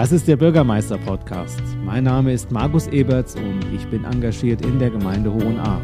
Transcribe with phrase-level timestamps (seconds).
[0.00, 1.60] Das ist der Bürgermeister-Podcast.
[1.84, 5.82] Mein Name ist Markus Eberts und ich bin engagiert in der Gemeinde Hohenahr.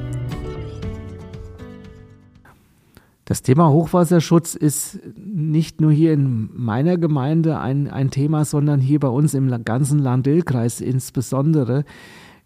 [3.27, 9.01] Das Thema Hochwasserschutz ist nicht nur hier in meiner Gemeinde ein, ein Thema, sondern hier
[9.01, 11.85] bei uns im ganzen Land-Dill-Kreis insbesondere.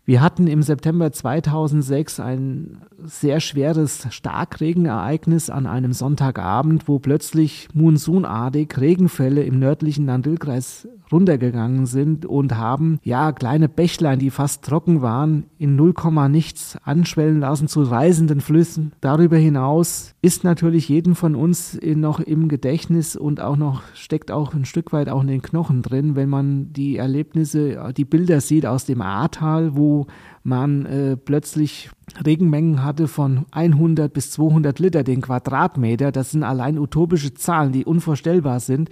[0.05, 8.77] Wir hatten im September 2006 ein sehr schweres Starkregenereignis an einem Sonntagabend, wo plötzlich monsunartig
[8.77, 15.45] Regenfälle im nördlichen Nandil-Kreis runtergegangen sind und haben ja kleine Bächlein, die fast trocken waren,
[15.59, 15.95] in 0,
[16.29, 18.93] nichts anschwellen lassen zu reisenden Flüssen.
[19.01, 24.55] Darüber hinaus ist natürlich jedem von uns noch im Gedächtnis und auch noch steckt auch
[24.55, 28.67] ein Stück weit auch in den Knochen drin, wenn man die Erlebnisse, die Bilder sieht
[28.67, 30.07] aus dem Ahrtal, wo
[30.43, 31.91] man äh, plötzlich
[32.25, 36.13] Regenmengen hatte von 100 bis 200 Liter den Quadratmeter.
[36.13, 38.91] Das sind allein utopische Zahlen, die unvorstellbar sind.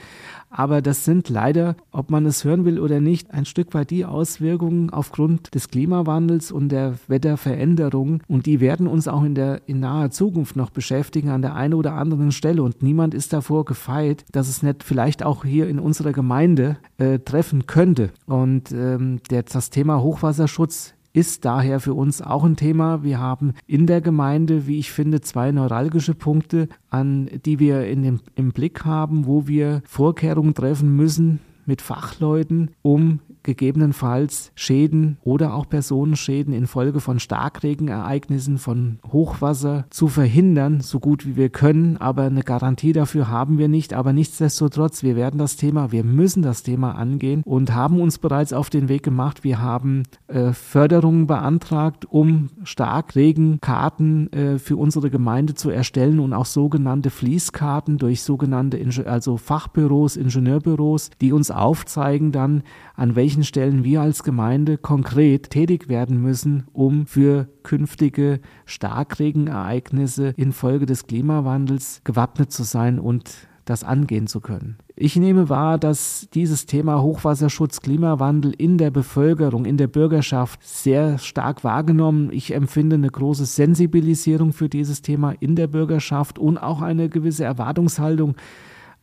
[0.51, 4.07] Aber das sind leider, ob man es hören will oder nicht, ein Stück weit die
[4.07, 8.23] Auswirkungen aufgrund des Klimawandels und der Wetterveränderung.
[8.29, 11.75] Und die werden uns auch in der in naher Zukunft noch beschäftigen an der einen
[11.75, 12.63] oder anderen Stelle.
[12.63, 17.19] Und niemand ist davor gefeit, dass es nicht vielleicht auch hier in unserer Gemeinde äh,
[17.19, 18.11] treffen könnte.
[18.27, 23.03] Und ähm, der, das Thema Hochwasserschutz ist daher für uns auch ein Thema.
[23.03, 28.05] Wir haben in der Gemeinde, wie ich finde, zwei neuralgische Punkte, an die wir in
[28.05, 33.19] dem, im Blick haben, wo wir Vorkehrungen treffen müssen mit Fachleuten, um
[33.49, 41.37] gegebenenfalls Schäden oder auch Personenschäden infolge von Starkregenereignissen, von Hochwasser zu verhindern, so gut wie
[41.37, 41.97] wir können.
[41.97, 43.95] Aber eine Garantie dafür haben wir nicht.
[43.95, 48.53] Aber nichtsdestotrotz, wir werden das Thema, wir müssen das Thema angehen und haben uns bereits
[48.53, 49.45] auf den Weg gemacht.
[49.45, 56.45] Wir haben äh, Förderungen beantragt, um Starkregenkarten äh, für unsere Gemeinde zu erstellen und auch
[56.45, 62.63] sogenannte Fließkarten durch sogenannte Inge also Fachbüros, Ingenieurbüros, die uns aufzeigen dann,
[62.95, 70.35] an welchen welchen Stellen wir als Gemeinde konkret tätig werden müssen, um für künftige Starkregenereignisse
[70.37, 73.31] infolge des Klimawandels gewappnet zu sein und
[73.65, 74.79] das angehen zu können.
[74.97, 81.19] Ich nehme wahr, dass dieses Thema Hochwasserschutz, Klimawandel in der Bevölkerung, in der Bürgerschaft sehr
[81.19, 82.31] stark wahrgenommen.
[82.33, 87.45] Ich empfinde eine große Sensibilisierung für dieses Thema in der Bürgerschaft und auch eine gewisse
[87.45, 88.35] Erwartungshaltung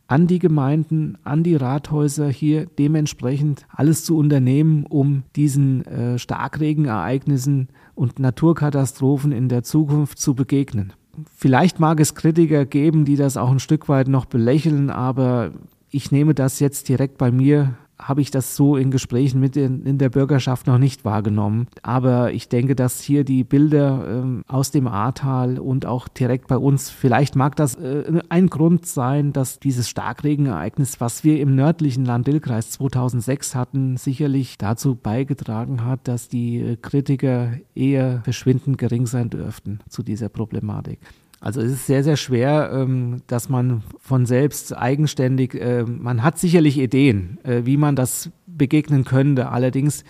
[0.08, 7.68] an die Gemeinden, an die Rathäuser hier dementsprechend alles zu unternehmen, um diesen äh, Starkregenereignissen
[7.94, 10.92] und Naturkatastrophen in der Zukunft zu begegnen.
[11.34, 15.52] Vielleicht mag es Kritiker geben, die das auch ein Stück weit noch belächeln, aber
[15.90, 19.84] ich nehme das jetzt direkt bei mir habe ich das so in Gesprächen mit in,
[19.84, 21.66] in, der Bürgerschaft noch nicht wahrgenommen.
[21.82, 26.58] Aber ich denke, dass hier die Bilder ähm, aus dem Ahrtal und auch direkt bei
[26.58, 32.04] uns, vielleicht mag das äh, ein Grund sein, dass dieses Starkregenereignis, was wir im nördlichen
[32.04, 39.30] Land-Dill-Kreis 2006 hatten, sicherlich dazu beigetragen hat, dass die äh, Kritiker eher verschwindend gering sein
[39.30, 40.98] dürften zu dieser Problematik.
[41.40, 46.38] Also es ist sehr, sehr schwer, ähm, dass man von selbst eigenständig, äh, man hat
[46.38, 49.50] sicherlich Ideen, äh, wie man das begegnen könnte.
[49.50, 50.04] Allerdings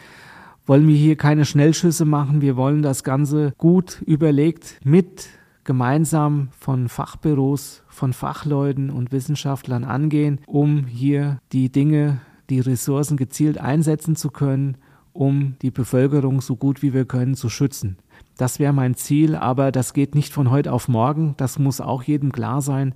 [0.66, 2.42] wollen wir hier keine Schnellschüsse machen.
[2.42, 5.28] Wir wollen das Ganze gut überlegt mit
[5.64, 12.20] gemeinsam von Fachbüros, von Fachleuten und Wissenschaftlern angehen, um hier die Dinge,
[12.50, 14.76] die Ressourcen gezielt einsetzen zu können,
[15.12, 17.96] um die Bevölkerung so gut wie wir können zu schützen.
[18.36, 21.34] Das wäre mein Ziel, aber das geht nicht von heute auf morgen.
[21.38, 22.94] Das muss auch jedem klar sein.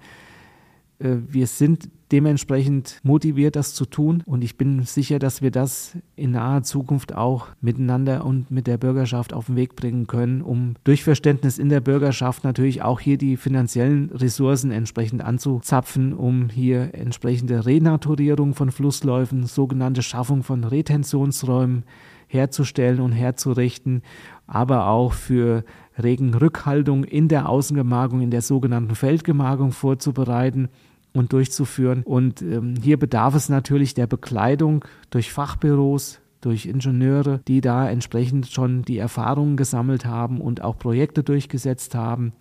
[1.00, 4.22] Äh, wir sind dementsprechend motiviert, das zu tun.
[4.26, 8.78] Und ich bin sicher, dass wir das in naher Zukunft auch miteinander und mit der
[8.78, 13.16] Bürgerschaft auf den Weg bringen können, um durch Verständnis in der Bürgerschaft natürlich auch hier
[13.16, 21.84] die finanziellen Ressourcen entsprechend anzuzapfen, um hier entsprechende Renaturierung von Flussläufen, sogenannte Schaffung von Retentionsräumen
[22.30, 24.02] herzustellen und herzurichten,
[24.46, 25.64] aber auch für
[26.00, 30.68] Regenrückhaltung in der Außengemarkung, in der sogenannten Feldgemarkung vorzubereiten
[31.12, 32.02] und durchzuführen.
[32.04, 38.48] Und ähm, hier bedarf es natürlich der Bekleidung durch Fachbüros, durch Ingenieure, die da entsprechend
[38.48, 42.32] schon die Erfahrungen gesammelt haben und auch Projekte durchgesetzt haben.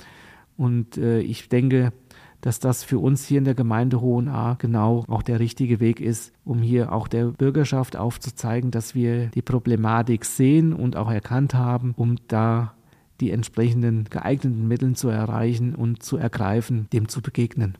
[0.56, 1.92] Und äh, ich denke,
[2.42, 6.32] dass das für uns hier in der Gemeinde Hohenahr genau auch der richtige Weg ist,
[6.46, 11.94] um hier auch der Bürgerschaft aufzuzeigen, dass wir die Problematik sehen und auch erkannt haben,
[11.98, 12.74] um da
[13.20, 17.78] die entsprechenden geeigneten Mittel zu erreichen und zu ergreifen, dem zu begegnen.